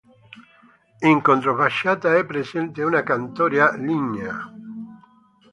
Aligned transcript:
In 1.01 1.21
controfacciata 1.21 2.15
è 2.15 2.25
presente 2.25 2.81
una 2.81 3.03
cantoria 3.03 3.75
lignea. 3.75 4.51